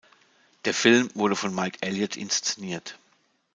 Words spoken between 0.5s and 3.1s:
Der Film wurde von Mike Elliott inszeniert.